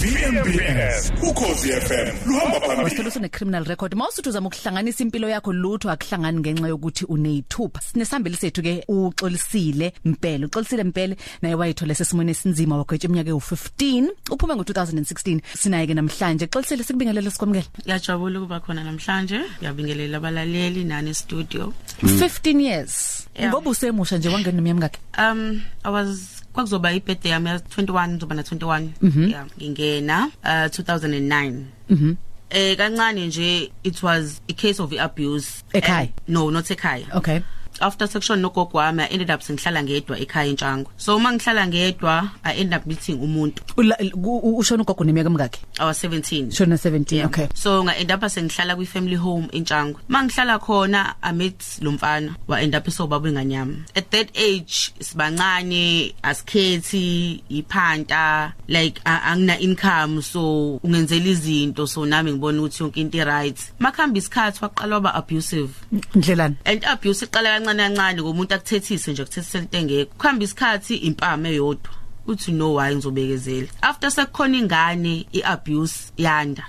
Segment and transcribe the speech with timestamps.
[0.00, 5.90] VMBS ukhosi FM luhamba phambili Wasithola sune criminal record mawusuthi uzama ukuhlanganisa impilo yakho lutho
[5.90, 12.76] akuhlangani ngenxa yokuthi uneyithupha sinesambili sethu ke uxolisile Mpele uxolisile Mpele naye wayithola sesimone esinzima
[12.76, 19.40] wagwetshwa iminyaka ewu15 uphume ngo2016 sinaye ke namhlanje xolisile sikubingelele sikwamukela Ngiyajabula ukuba khona namhlanje.
[19.58, 21.72] Ngiyabingelela abalaleli nani studio.
[22.02, 23.52] 15 years Yeah.
[23.52, 28.34] ngoba usemusha nje wangena nomyami ngakhe Um I was kwakuzoba ibirthday yami ya 21 ngizoba
[28.34, 28.88] na 21.
[29.30, 31.64] Yeah, ngingena uh 2009.
[31.90, 32.14] mhm
[32.50, 35.62] Eh kancane nje it was a case of abuse.
[35.72, 36.00] Ekhaya?
[36.00, 37.06] And- No, not ekhaya.
[37.16, 37.40] okay
[37.80, 40.90] After section nogogo wami I ended up sengihlala ngedwa ekhaya eNtshango.
[40.96, 43.62] So uma ngihlala ngedwa I end up meeting umuntu.
[43.76, 46.50] Ula- u- ushona ugogo neminyaka mingakhe I was 17.
[46.52, 47.26] shona 17 Yeah.
[47.26, 49.98] okay So nga end up sengihlala kwi family home eNtshango.
[50.08, 53.76] Mangihlala khona I met lo mfana wa end up esobaba ingane yami.
[53.96, 62.32] At that age sibancane asikhethi iphanta like a- angina income so ungenzela izinto so nami
[62.32, 63.58] ngibona ukuthi yonke into right.
[63.78, 65.70] Makhamba isikhathi waqala waba abusive.
[66.14, 70.14] ndlelani And abuse iqala kancane kancane ngomuntu akuthethise nje akuthethise into engekho.
[70.18, 72.00] Kuhamba isikhathi impama eyodwa.
[72.26, 73.68] uthi no why ngizobekezela?
[73.82, 76.64] After sekukhona ingane iabuse yanda.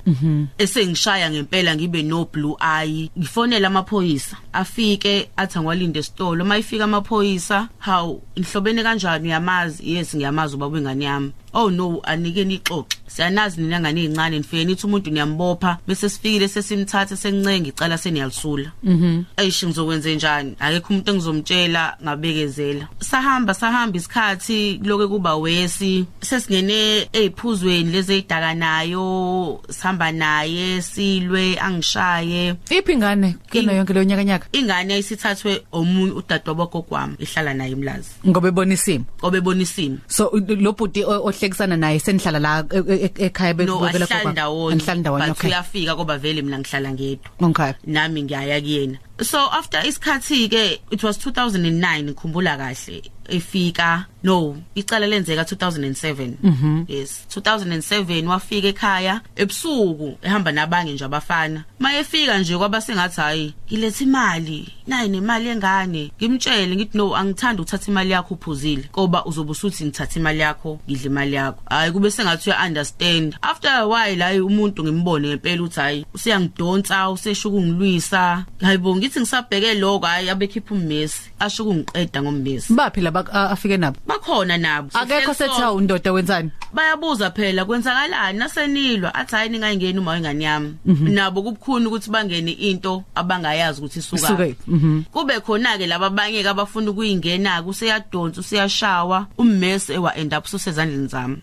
[0.58, 3.10] Esengishaya ngempela ngibe no blue eye.
[3.18, 4.38] Ngifonela amaphoyisa.
[4.54, 6.46] Afike athi angwalinde esitolo.
[6.46, 9.28] Mayifika amaphoyisa how inhlobene kanjani?
[9.28, 9.94] Uyamazi?
[9.94, 11.32] Yes ngiyamazi ubaba wengane yami.
[11.54, 12.98] Oh no anike nixoxe.
[13.08, 15.78] Siyanazi nina ngane ezincane nifike nithi umuntu niyambopha.
[15.88, 18.72] Bese sifikile sesimthatha sencenga icala seniyalisula.
[18.84, 19.24] Mhm.
[19.38, 20.56] Ayishi ngizokwenze njani?
[20.60, 22.88] Akekho umuntu engizomtshela ngabekezela.
[23.00, 26.06] Sahamba sahamba isikhathi lokho kuba wesi.
[26.22, 32.56] Sesingene eziphuzweni lezi ezidakanayo sihamba naye silwe angishaye.
[32.70, 38.10] Iphi ingane kena yonke leyo nyaka nyaka ingane ayisithathwe omunye udadewabo gogwami ehlala naye emlazi.
[38.28, 41.04] Ngoba ebona isimo obebona isimo so lo bhuti
[41.42, 45.50] ohlekisana naye senihlala la e- e- e- ekhaya no bekubela ahlala ndawonye okay.
[45.50, 47.30] uyafika ngoba vele mina ngihlala ngedwa.
[47.42, 47.74] Okay.
[47.86, 48.98] Nami ngiyaya kuyena.
[49.24, 56.86] So after isikhathi ke it was 2009 ngikhumbula kahle efika no icala lenzeka 2007 Mhm.
[56.88, 61.64] yes 2007 wafika ekhaya ebusuku ehamba nabange nje abafana.
[61.80, 66.12] Mayefika nje kwaba sengathi hayi ngilethe imali nayi nemali engane.
[66.18, 71.06] Ngimtshele ngithi no angithandi ukuthatha imali yakho uphuzile ngoba uzobe usuthi ngithatha imali yakho ngidla
[71.06, 71.62] imali yakho.
[71.70, 77.10] Hayi kube sengathi uya understand after a while hayi umuntu ngimbone ngempela uthi hayi usiyangidonsa
[77.10, 81.22] usesho ukungilwisa hayibo ngithi ngisabheke lokho hayi abekhipha ummesi.
[81.40, 82.74] Asho ukungiqeda ngommesi.
[82.74, 83.98] Baphi laba a- afike nabo?
[84.08, 84.90] Bakhona nabo.
[84.94, 85.62] Akekho Sihleli sethi sonke.
[85.62, 86.52] hawu ndoda wenzani?
[86.74, 88.40] Bayabuza phela kwenzakalani?
[88.40, 89.16] Nasenilwa.
[89.16, 90.74] Athi hayi ningayingeni uma ingane yami.
[90.86, 95.04] Nabo kubukhuni ukuthi bangene into abangayazi ukuthi isuka Isuke, mhm.
[95.12, 99.28] kube khona ke laba abanye ke abafuna ukuyingena useyadonsa useyashawa.
[99.38, 101.38] Ummese ewa end up usezandleni zami.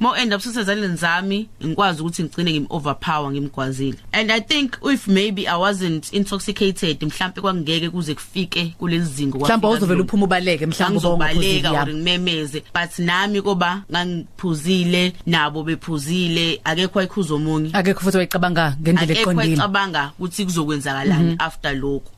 [0.00, 3.96] Mo end up usezandleni zami ngikwazi ukuthi ngicine ngim overpower ngimgwazile.
[4.12, 9.66] And i think if maybe i wasn't intoxicated mhlambe kwangeke kuze kufike kulezi zingo mhlawumbe
[9.66, 10.04] kwafika uzovela kulo.
[10.04, 12.62] uphuma ubaleke mhlawumbe ngizobaleka or yami ngimemeze.
[12.74, 17.70] But nami koba ngangiphuzile nabo bephuzile akekho ayikhuza omunye.
[17.72, 19.54] Akekho futhi wayicabanga ngendlela akekho eqondile.
[19.54, 22.10] ecabanga ukuthi kuzokwenzakalani after lokho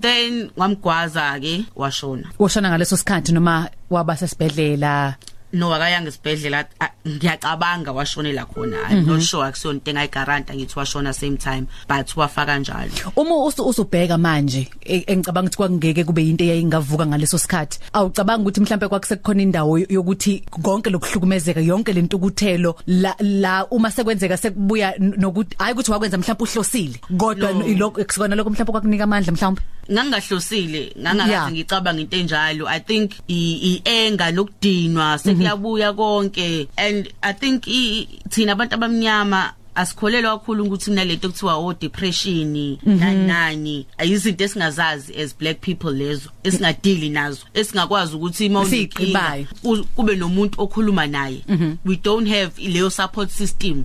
[0.00, 2.28] then ngamgwaza ke washona.
[2.38, 5.16] Woshona ngaleso sikhathi noma waba sesibhedlela.
[5.52, 11.12] No akayanga esibhedlela a- ngiyacabanga washonela khona i'm not sure akusona into engayigaranta ngithi washona
[11.12, 16.44] same time but wafa kanjalo uma usu- usubheka manje e- engicabanga ukuthi kwakungeke kube into
[16.44, 23.14] eyayingavuka ngaleso sikhathi awucabanga ukuthi mhlambe kwakusekukhona indawo yokuthi konke lokuhlukumezeka yonke lento ukuthelo la,
[23.20, 27.66] la uma sekwenzeka sekubuya n- nokuthi hayi ukuthi wakwenza mhlawumbe uhlosile kodwa No.
[27.66, 29.62] ilokho ekusona lokho mhlawumbe kwakunika amandla mhlawumbe
[29.92, 31.14] ngangahlosile Yeah.
[31.14, 32.66] ngangakaze ngicabanga into enjalo.
[32.68, 36.68] I think i anger nokudinwa sekuyabuya konke.
[36.76, 43.26] And i think i- thina abantu abamnyama asikholelwa kakhulu ukuthi kunalento kuthiwa o depression nani
[43.26, 49.46] nani ayizinto esingazazi as black people lezo esingadili nazo esingakwazi ukuthi Esiyigqibayo.
[49.62, 51.44] mawunenkinga kube nomuntu okhuluma naye.
[51.84, 53.84] We don't have leyo support system.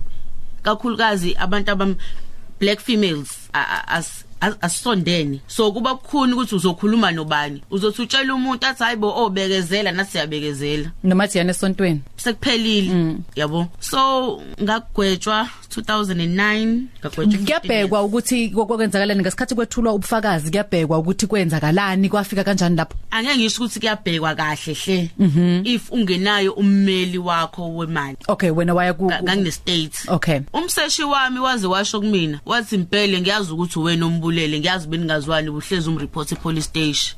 [0.62, 1.96] Kakhulukazi abantu abam
[2.60, 4.24] black females a- a- as as-
[4.60, 7.62] asondene so kuba kukhuni ukuthi uzokhuluma nobani.
[7.70, 10.90] Uzothi utshela umuntu athi hayibo obekezela nathi siyabekezela.
[11.04, 12.00] Noma thiyana esontweni?
[12.24, 13.16] Sekuphelile.
[13.36, 13.68] Yabo.
[13.80, 22.44] So ngagwetshwa 2009 ngagwetshwa 15 kuyabhekwa ukuthi kokwenzakalani ngesikhathi kwethulwa ubufakazi kuyabhekwa ukuthi kwenzakalani kwafika
[22.44, 22.96] kanjani lapho?
[23.10, 25.10] Angeke ngisho ukuthi kuyabhekwa kahle hle.
[25.64, 28.16] If ungenayo ummeli wakho wemali.
[28.28, 30.40] Okay wena waya ku Nga- ngangine state okay.
[30.52, 32.40] Umseshi wami waze washo kumina.
[32.46, 37.14] Wathi impela ngiyazi ukuthi wena ombulele ngiyazi beningazwani uhlezi umreport epolice station.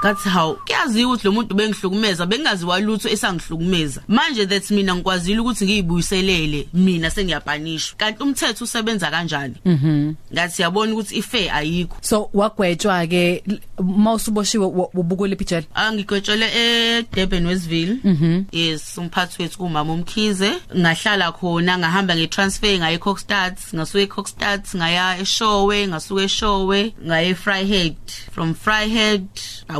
[0.00, 4.02] Ngathi hawu kuyaziwa ukuthi lo muntu bengihlukumeza bengaziwa lutho esangihlukumeza.
[4.08, 9.54] Manje that mina ngikwazile ukuthi ngiyibuyiselele mina sengiyapanishwa kanti umthetho usebenza kanjani?
[9.64, 10.14] Mhm.
[10.32, 11.96] Ngathi yabona ukuthi ifair ayikho.
[12.00, 13.42] So wagwetshwa ke
[13.78, 17.96] mawusuboshiwe ubukule ipijela angigwetshele eDurban Westville.
[18.04, 18.44] Mhm.
[18.52, 25.88] Yes umphathi wethu kumama umkhize ngahlala khona ngahamba ngetransfer ngaye Cockstad ngasuka eCockstad ngaya eShowe
[25.88, 27.96] ngasuka eShowe ngaye Fryhead
[28.32, 29.26] from Fryhead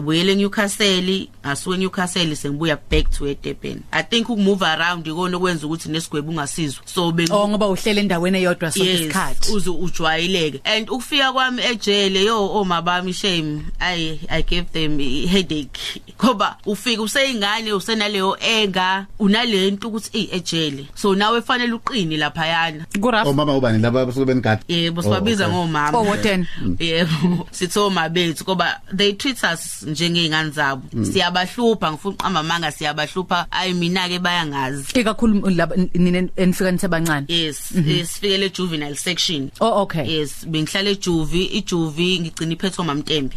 [0.07, 5.89] abuyele eNewcastle ngasuka eNewcastle sengibuya back to eDurban i think ukumove around ikona okwenza ukuthi
[5.89, 6.83] nesigwebo ungasizwa.
[6.85, 9.53] So beng oh ngoba uhlele endaweni eyodwa sonke isikhathi.
[9.53, 10.61] uze ujwayeleke.
[10.65, 16.03] And ukufika kwami ejele yo omabami shame i i gave them a headache.
[16.25, 20.87] Ngoba ufika useyingane usenaleyo enga unalento ukuthi ey ejele.
[20.95, 23.79] So nawe fanele uqine lapha yana kuraf omama ubani?
[23.79, 25.99] Laba basuke benigada yebo sibabiza ngomama.
[25.99, 26.47] Oh woten
[26.79, 30.83] yebo sithoma bethu ngoba they treat us njengezingane zabo
[31.13, 33.47] siyabahlupha ngifuna uqamba manga siyabahlupha.
[33.51, 35.01] Ayi mina ke bayangazi.
[35.01, 37.27] Ikakhulu laba nina enifika nisebancane.
[37.29, 37.73] Yes
[38.05, 39.51] sifikele juvenile section.
[39.61, 40.05] Oh okay.
[40.05, 43.37] Yes bengihlala ejuvi ijuvi ngigcina iphethwe mamtembe.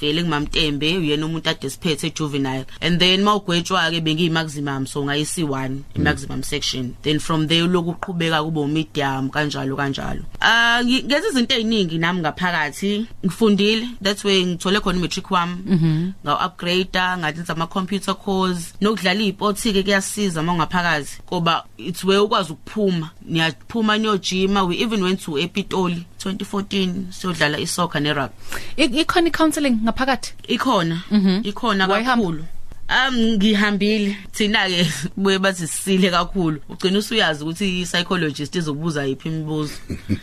[0.00, 5.42] Vele ngimamtembe uyena umuntu ade siphethe ejuvenile and then mawugwetshwa ke bengiyi maximum so ngayisi
[5.42, 6.94] 1 i maximum section.
[7.02, 10.22] Then from there loku uqhubeka kube medium kanjalo kanjalo.
[10.40, 13.06] Ah ngenza izinto eziningi nami ngaphakathi.
[13.24, 16.14] Ngifundile that's where ngithole khona imatric wami.
[16.24, 18.74] Nga upgrade ngayenza ama computer course.
[18.80, 23.10] Nokudlala iziports ke kuyasiza mangaphakathi ngoba it's where ukwazi ukuphuma.
[23.28, 26.04] Niyaphuma niyojima we even went to epitoli.
[26.18, 28.34] 2014 siyodlala isoccer nerugby.
[28.76, 30.34] Ikhona counseling ngaphakathi?
[30.48, 31.02] Ikhona.
[31.42, 32.44] Ikhona kakhulu.
[32.88, 34.16] Um ngihambile.
[34.32, 34.86] Thina ke
[35.16, 36.60] buye bathi sisile kakhulu.
[36.68, 39.72] Ugcina usuyazi ukuthi i psychologist izokubuza yiphi imibuzo.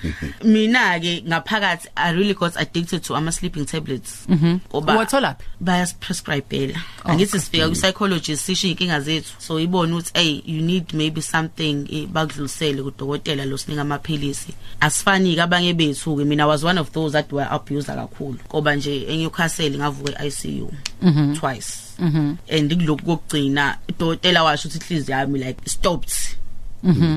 [0.44, 4.28] Mina ke ngaphakathi i really got addicted to ama sleeping tablets
[4.70, 9.36] ngoba wathola baya prescribela angithi sifika ku psychologist sisho inkinga zethu.
[9.38, 14.54] So ibona ukuthi hey you need maybe something bakudlulisele ku dokotela lo sininga amaphilisi.
[14.80, 18.40] Asifani ke abanye bethu ke mina was one of those that were abused kakhulu.
[18.50, 20.72] Ngoba nje eNewcastle ngavuka eICU
[21.40, 21.85] twice mhm.
[22.00, 26.38] And kulokhu kokugcina idokotela washo ukuthi inhliziyo yami like stopped.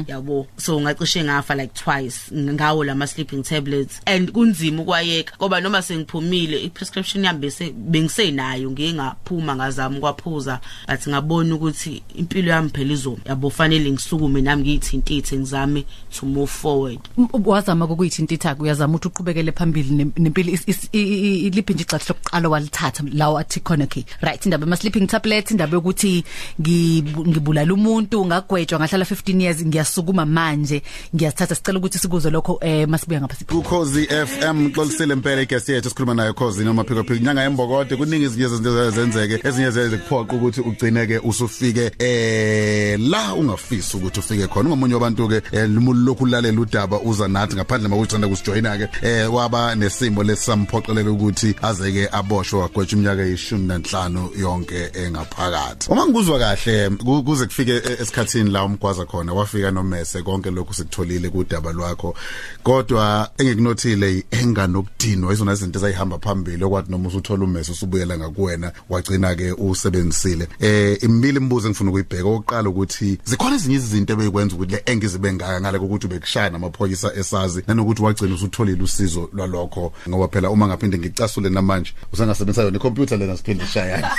[0.06, 0.46] Yabo.
[0.56, 4.00] So ngacishe ngafa like twice ngawo lama sleeping tablets.
[4.06, 11.08] And kunzima ukwayeka ngoba noma sengiphumile i prescription yami bese bengisenayo ngingaphuma ngazama kwaphuza but
[11.08, 15.84] ngabona ukuthi impilo yami phela izo yabo fanele ngisukume nami ngiyithintithe ngizame
[16.18, 16.98] to move forward.
[17.44, 20.58] Wazama ukuyithintitha uyazama ukuthi uqhubekele phambili nempilo
[20.92, 25.74] iliphi nje ixathi lokuqala walithatha lawo athi khona okay right indaba ama sleeping tablets indaba
[25.74, 26.24] yokuthi
[26.60, 30.82] ngibulala umuntu ngagwetshwa ngahlala 15 years ngiyasukuma manje.
[31.14, 35.88] Ngiyathatha sicela ukuthi sikuze lokho eh masibuya ngapha siphi ukhozi FM xolisile impela igesi yethu
[35.88, 37.14] sikhuluma nayo khozi noma phiko phiko.
[37.14, 43.96] Inyanga yembokode kuningi izinto ezenze zenzeke ezinye zezikuphoqa ukuthi ugcine ke usufike eh la ungafisi
[43.96, 44.68] ukuthi ufike khona.
[44.68, 49.74] Ungomunye wabantu ke lumulu lokhu lalela udaba uza nathi ngaphandle makuthanda kusijoyina ke eh waba
[49.74, 56.90] nesimo lesamphoqelela ukuthi aze ke aboshwe wagwetshwa iminyaka eyishumi nanhlanu yonke engaphakathi uma ngikuzwa kahle
[57.24, 62.14] kuze kufike esikhatsini la umgwaza khona wafika nomese konke lokhu sikutholile kudaba lwakho.
[62.62, 69.34] Kodwa engikunothile ienga nokudinwa izona izinto ezayihamba phambili okwathi noma usuthola umese usubuyela ngakuwena wagcina
[69.34, 70.48] ke usebenzisile.
[70.60, 75.60] Eh imibili imibuzo engifuna ukuyibheka oqala ukuthi zikhona ezinye izinto ebeyikwenza ukuthi le engizibe ngaka
[75.60, 79.92] ngale ukuthi ubekushaya namaphoyisa esazi nanokuthi wagcina usutholile usizo lwalokho.
[80.08, 83.98] Ngoba phela uma ngaphinde ngicasule namanje usangasebenzisa yona icomputer lena siphinde shaya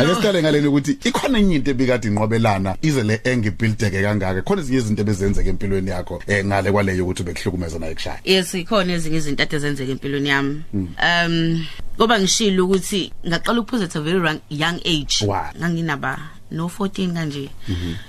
[0.00, 4.42] ake siqale ngaleni ukuthi ikhona enye into ebikade inqwabelana ize le engibuildeke kangaka.
[4.42, 8.92] Khona ezinye izinto ebezenzeka empilweni yakho eh ngale kwaleyo ukuthi ubekuhlukumeza naye kushaya yes ikhona
[8.92, 10.62] ezinye izinto ade zenzeka empilweni yami.
[10.72, 15.26] Um ngoba ngishilo ukuthi ngaqala ukuphuza at a very young age.
[15.58, 16.18] Nganginaba
[16.52, 17.50] no 14 kanje.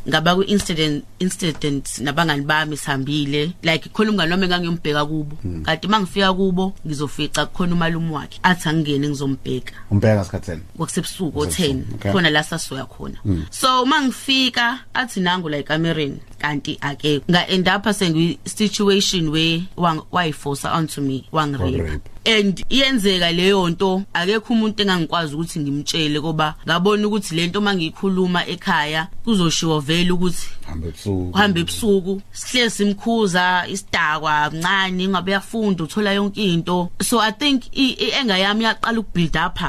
[0.08, 3.54] Ngaba ku incident incident nabangani bami sihambile.
[3.64, 5.38] Like khona umngani wami engangiyombheka kubo.
[5.64, 9.74] Kanti mangifika kubo ngizofica khona umalume wakhe athi angene ngizombheka.
[9.92, 13.18] Umbheka ngasikhatheni kwakusebusuku o10 khona la sasuya khona.
[13.52, 17.22] So mangifika athi nangu la ekamereni kanti ake.
[17.30, 19.62] Nga end up sengi situation where
[20.12, 27.08] wayiforce onto me wangirape and iyenzeka leyo nto akekho umuntu engangikwazi ukuthi ngimtshele ngoba ngabona
[27.08, 31.38] ukuthi lento mangiyikhuluma ekhaya kuzoshiwo vele ukuthi hambe ebusuku.
[31.38, 36.90] hambe ebusuku sihle simkhuza isidakwa mncane ngabe yafunda uthola yonke into.
[37.02, 37.64] So i think
[38.20, 39.60] enga yami yaqala ukubuild up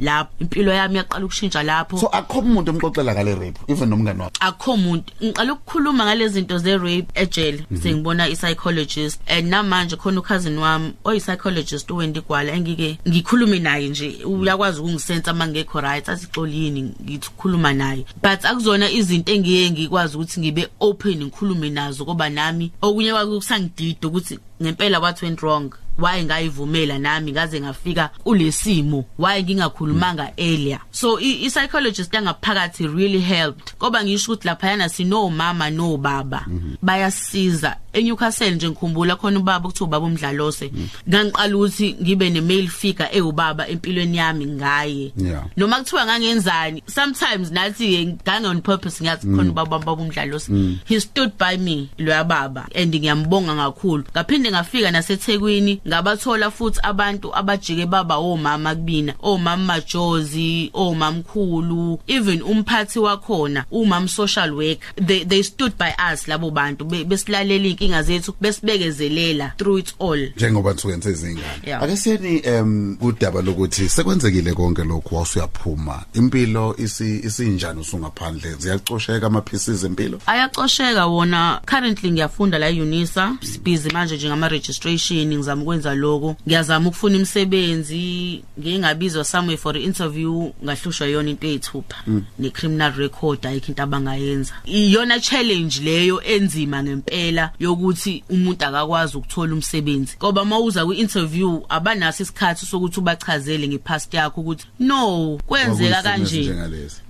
[0.00, 1.98] lapho impilo yami yaqala ukushintsha lapho.
[1.98, 5.12] So akho umuntu omxoxela ngale rape even nomngane wakhe akho umuntu.
[5.22, 10.92] Ngiqala ukukhuluma ngale zinto ze rape ejele sengibona i psychologist and namanje khona ucousin wami
[11.04, 14.24] oyi psychologist uWendy Gwala engike ngikhulume naye nje.
[14.24, 18.04] Uyakwazi ukungisensa mangekho right asixolini ngithi ukukhuluma naye.
[18.22, 24.38] But akuzona izinto engiye ngikwazi ukuthi ngibe open ngikhulume nazo ngoba nami okunye kwakusangidida ukuthi
[24.62, 25.70] ngempela what went wrong.
[26.00, 33.20] Why ngayivumela nami ngaze ngafika kulesimo why ngingakhulumanga earlier so i, i psychologist yangaphakathi really
[33.20, 36.76] helped ngoba ngisho ukuthi lapha yana sino mama no baba mm -hmm.
[36.82, 40.70] bayasiza eNewcastle nje ngikhumbula khona ubaba ukuthi ubaba umdlalose.
[41.08, 45.12] Ngangiqala ukuthi ngibe ne male figure ewubaba empilweni yami ngaye.
[45.16, 45.44] Yeah.
[45.56, 50.52] noma kuthiwa ngangenzani sometimes nathi ngange on purpose ngathi khona ubaba baba umdlalose.
[50.86, 54.04] He stood by me lo baba and ngiyambonga kakhulu.
[54.12, 62.98] Ngaphinde ngafika naseThekwini ngabathola futhi abantu abajike baba omama kubina omama majozi omamkhulu even umphathi
[62.98, 64.80] wakhona umam social worker.
[64.96, 70.30] They, they stood by us labo bantu be- besilalela inkinga zethu besibekezelela through it all.
[70.36, 71.82] Njengoba nisuke nisezingane Yeah.
[71.82, 78.54] ake siyeni em udaba lokuthi sekwenzekile konke lokhu wasuyaphuma impilo isi isinjani usungaphandle?
[78.58, 81.60] Ziyacosheka ama pieces empilo ayacosheka wona.
[81.66, 83.36] Currently ngiyafunda la eUnisa.
[83.64, 88.42] Busy manje njengama registration ngizama ukwenza lokho ngiyazama ukufuna imisebenzi.
[88.60, 91.96] Ngingabizwa somewhere for an interview ngahlushwa yona into eyithupha.
[92.38, 94.52] Ne criminal record ayikho into abangayenza.
[94.64, 100.16] Iyona challenge leyo enzima ngempela yokuthi umuntu akakwazi ukuthola umsebenzi.
[100.18, 106.42] Ngoba mawuza ku interview abanaso isikhathi sokuthi ubachazele ngepast yakho ukuthi no kwenzeka kanje.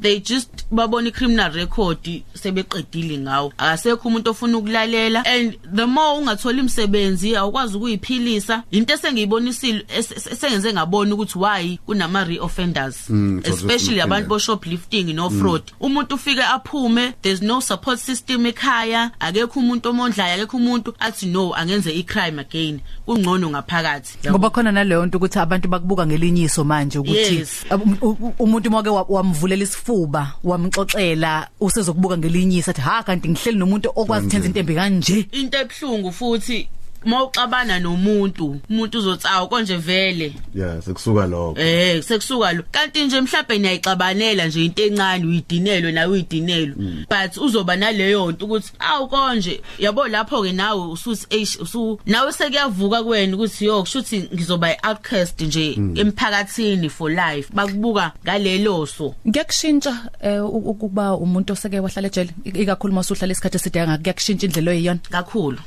[0.00, 1.98] they just babona i-criminal record
[2.34, 3.52] sebeqedile ngawo.
[3.58, 5.22] Akasekho umuntu ofuna ukulalela.
[5.26, 8.62] And the more ungathola imsebenzi awukwazi ukuyiphilisa.
[8.70, 15.14] Into esengiyibonisile es- es- esengenze ngabona ukuthi why kunama reoffenders Mm, especially abantu bo shoplifting
[15.14, 19.10] no fraud umuntu ufike aphume there's no support system ekhaya.
[19.20, 22.80] Akekho umuntu omondlayo akekho umuntu athi no angenze i-crime again.
[23.06, 24.18] Kungcono ngaphakathi.
[24.30, 27.64] Ngoba khona naleyo nto ukuthi abantu bakubuka ngelinyiso manje ukuthi Yes.
[27.70, 33.58] um, u- u- umuntu make wa- wamvulela isifuba wamxoxela usezokubuka ngelinyiso athi ha kanti ngihleli
[33.58, 35.26] nomuntu okwazi ukuthenza into embi kanje?
[35.32, 36.68] Into ebhlungu futhi
[37.04, 40.34] mawuxabana nomuntu umuntu uzothi awu konje vele.
[40.54, 41.60] Yeah sekusuka lokho.
[41.60, 46.74] Eh sekusuka lo kanti nje mhlawumbe niyayixabanela nje into encane uyidinelwe nawe uyidinelwe.
[47.08, 52.32] But uzoba naleyo nto ukuthi awu konje yabo lapho ke nawe usuthi eish usu nawe
[52.32, 57.50] sekuyavuka kuwena ukuthi yo kushuthi ngizoba outcast nje emphakathini for life.
[57.52, 59.14] Bakubuka galelo so.
[59.32, 65.00] Kuyakushintsha eh, ukuba umuntu oseke wahlala ejele ikakhulu masuhlala isikhathi eside ngaka kuyakushintsha indlela oyiyona
[65.10, 65.58] kakhulu.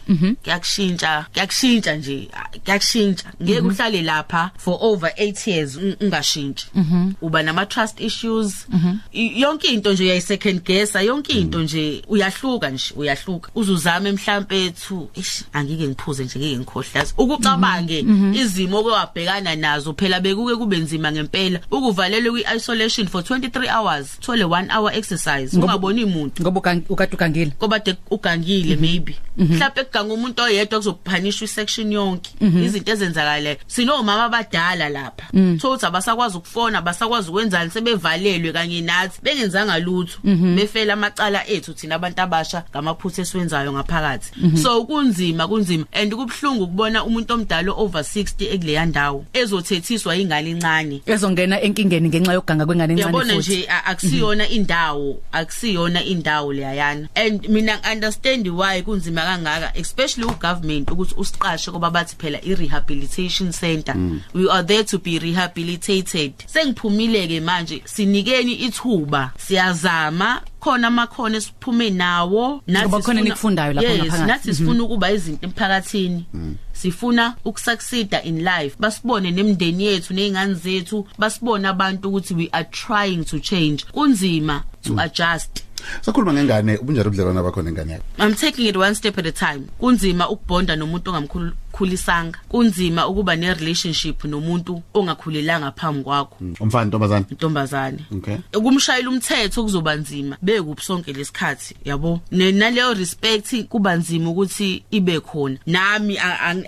[1.33, 6.67] Kuyakushintsha kuyakushintsha nje ah, kuyakushintsha ngeke uhlale lapha for over 8 years un- ungashintshi
[7.21, 8.67] uba nama trust issues.
[9.13, 13.49] I- yonke into nje uyayi second guess yonke into nje uyahluka nje uyahluka.
[13.55, 20.55] Uzuzame mhlambe ethu ish angike ngiphuze nje ngeke ngikhohlaza ukucabange izimo okwabhekana nazo phela bekuke
[20.55, 21.59] kube nzima ngempela.
[21.71, 27.13] Ukuvalelwe kwi isolation for 23 hours thole 1 hour exercise ungaboni umuntu ngoba ugang- ukade
[27.15, 27.51] ugangile.
[27.57, 29.15] Ngoba de ugangile maybe.
[29.37, 30.79] Mhlawumbe kuganga umuntu oyedwa
[31.13, 32.31] kuzophanisha isection yonke.
[32.41, 35.25] Izinto ezenzakalayo sinomama abadala lapha.
[35.59, 37.69] Thothi abasakwazi ukufona abasakwazi ukwenzani?
[37.71, 39.19] Sebevalelwe kanye nathi.
[39.23, 40.19] Bengenzanga lutho.
[40.23, 44.57] Befela amacala ethu thina abantu abasha ngamaphutha esiwenzayo ngaphakathi.
[44.61, 45.85] So kunzima kunzima.
[45.93, 51.01] And kubhlungu ukubona umuntu omdala over 60 ekuleya ndawo ezothethiswa ingane encane.
[51.05, 53.55] Ezongena enkingeni ngenxa yokuganga kwengane encane yabona futhi.
[53.57, 57.07] nje a- akusiyona indawo akusiyona indawo leyana.
[57.15, 63.95] And mina understand why kunzima kangaka especially ugovernment ukuthi usiqashe kuba bathi phela i-rehabilitation center.
[64.33, 66.33] We are there to be rehabilitated.
[66.47, 70.41] Sengiphumile ke manje sinikeni ithuba siyazama.
[70.59, 74.27] Khona amakhono esiphume nawo nathi Ngoba khona sifuna- nikufundayo lapho Yes, ngaphakathi.
[74.27, 76.25] nathi sifuna ukuba izinto emphakathini.
[76.73, 78.75] Sifuna ukusucceeda in life.
[78.79, 81.05] Basibone nemndeni yethu neingane zethu.
[81.19, 83.85] Basibone abantu ukuthi we are trying to change.
[83.93, 85.63] Kunzima to adjust.
[86.01, 89.67] Sakhuluma ngengane ubunjalo ubudlelwana bakho nengane yakho I'm taking it one step at a time.
[89.79, 91.11] Kunzima ukubonda nomuntu
[91.73, 96.37] ongamkhulisanga kunzima ukuba ne relationship nomuntu ongakhulelanga phambi kwakho.
[96.59, 98.37] Umfana ntombazana intombazane okay.
[98.55, 100.37] Ukumshayela umthetho kuzoba nzima.
[100.41, 102.21] Bekuphi sonke lesikhathi yabo?
[102.31, 105.57] Naleyo respect kuba nzima ukuthi ibe khona.
[105.65, 106.17] Nami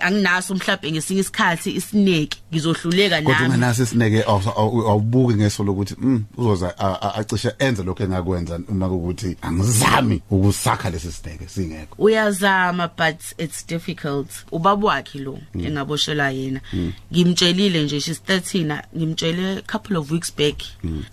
[0.00, 3.44] anginaso mhlawumbe ngesinye isikhathi isineke ngizohluleka kodwa nami.
[3.46, 6.78] unganasi isineke awu- awu- awubuki ngeso lokuthi mm uzoza
[7.14, 11.94] acishe enze lokho engakwenza uma ukuthi angizami ukusakha lesi sineke singekho.
[11.98, 14.28] Uyazama but it's difficult.
[14.52, 16.60] Ubaba wakhe lo engaboshela yena.
[17.12, 20.62] Ngimtshelile nje she's 13 ngimtshele couple of weeks back.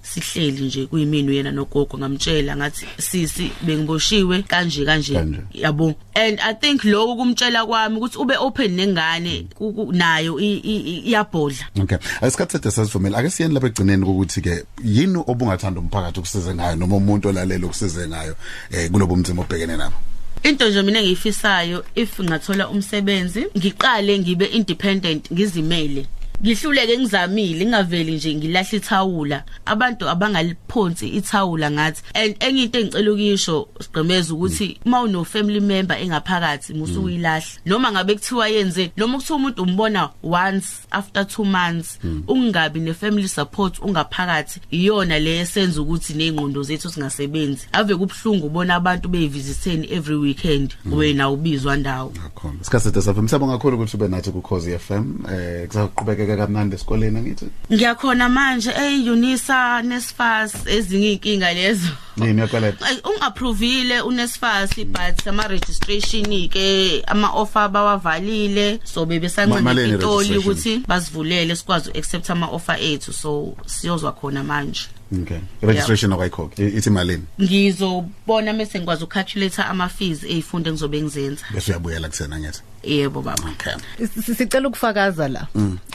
[0.02, 5.14] Sihleli nje kuyimini uyena nogogo ngamtshela ngathi sisi bengiboshiwe kanje kanje.
[5.54, 5.96] Yabo.
[6.16, 9.48] And i think lokho kumtshela kwami ukuthi ube open nengane
[9.92, 11.66] nayo iyabhodla.
[11.82, 11.98] Okay.
[12.22, 16.96] Asikhathi sethe sasivumela ake siyeni lapha egcineni ukuthi ke yini obungathanda umphakathi ukusize ngayo noma
[16.96, 18.36] umuntu olalela ukusize ngayo
[18.72, 20.13] eh kulobo mzimo obhekene nabo.
[20.44, 26.06] Into nje mina engiyifisayo if ngathola umsebenzi ngiqale ngibe independent ngizimele.
[26.42, 29.44] Ngihluleke ngizamile ngingaveli nje ngilahla ithawula.
[29.66, 32.02] Abantu abangaliphonsi ithawula ngathi.
[32.14, 38.16] And enye into engicela ukuyisho sigqemeza ukuthi uma uno family member engaphakathi musuyilahla noma ngabe
[38.16, 44.60] kuthiwa yenze noma kuthiwa umuntu umbona once after 2 months ungabi ne family support ungaphakathi
[44.72, 51.30] iyona le esenza ukuthi nezingqondo zethu singasebenzi ave kubhlungu ubona abantu beyivisitheni every weekend wena
[51.30, 52.14] ubizwa ndawo.
[52.26, 52.58] Akhona.
[52.62, 55.04] Isikhathi sethe safuna siyabonga kakhulu ukuthi ube nathi ku Khosi FM.
[55.32, 57.46] Eh kusaqhubekeka kamnandi esikoleni ngithi.
[57.74, 61.88] ngiyakhona manje ey Unisa Nesfas ezinye inkinga lezo
[62.18, 62.68] Yini yakwela?
[62.68, 70.30] Ay, ungapprovile uNesfas but ama registration ke ama offer bawavalile so Ma- bebesancane malini itoli
[70.30, 70.40] registration?
[70.40, 74.82] ukuthi basivulele sikwazi accept ama offer ethu so siyozwa khona manje
[75.22, 75.38] Okay.
[75.62, 76.66] Registration akayikhokhi.
[76.68, 77.24] Ithi malini?
[77.42, 82.62] ngizobona mase ngikwazi ucalculate ama fees ezifunde ngizobe ngizenza Bese uyabuyela kusena ngithi.
[82.84, 84.08] Yebo baba Okay.
[84.08, 85.48] Si- sicela ukufakaza la.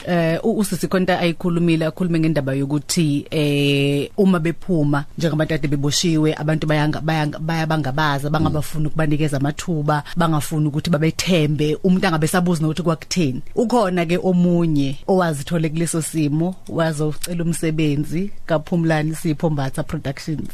[0.07, 6.99] Eh u- usisikhonta ayikhulumile akhulume ngendaba yokuthi eh uma bephuma njengabantu ade beboshiwe abantu bayanga
[7.01, 13.41] bayanga- bayabangabaza bangabafuni ukubanikeza amathuba bangafuni ukuthi babethembe umuntu angabe sabuza nokuthi kwakutheni.
[13.55, 20.49] Ukhona ke omunye owazithole kuleso simo wazocela umsebenzi kaphumlani siphombatha productions.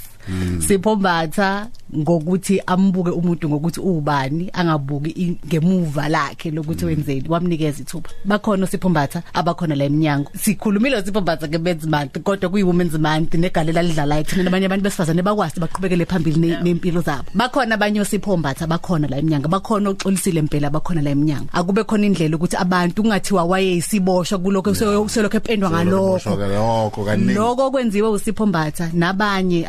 [0.68, 1.68] Siphombatha
[1.98, 8.10] ngokuthi ambuke umuntu ngokuthi ubani angabuki i- ngemuva lakhe lokuthi wenzeni wamnikeza ithuba.
[8.26, 13.82] Bakhona siphombatha abakhona la eminyango sikhulumile siphombatha ke men's month kodwa kuyi women's month negalela
[13.84, 17.24] lidlalayo thina nabanye abantu besifazane bakwazi baqhubekele phambili ne- nempilo zabo.
[17.34, 22.36] Bakhona abanye osiphombatha bakhona la eminyango bakhona oxolisile impela bakhona la eminyango akube khona indlela
[22.36, 26.30] ukuthi abantu kungathiwa wayeyisiboshwa kuloko selokho ependwa ngalokho.
[26.56, 27.34] Lokho kaningi.
[27.34, 29.66] lokho kwenziwe usiphombatha nabanye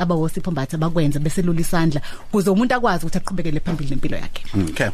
[0.47, 2.01] abawosiphombatha bakwenza beselula isandla
[2.31, 4.43] kuze umuntu akwazi ukuthi aqhubekele phambili nempilo yakhe.
[4.71, 4.91] Okay.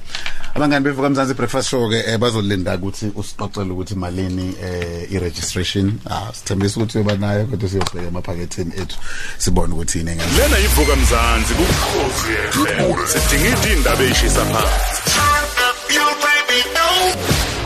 [0.54, 5.98] Abangani bevuka mzansi breakfast show ke eh, bazolinda ukuthi usixoxele ukuthi malini eh i-registration.
[6.06, 8.96] Ah sithembisa ukuthi uyoba nayo kodwa siyobheka emaphaketheni ethu
[9.38, 10.32] sibone ukuthi yini engene.
[10.36, 15.02] lena yivuka mzansi kukhosi FM sidingida indaba ezishisa phansi.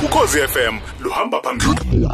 [0.04, 2.06] Ukhosi FM luhamba phambili.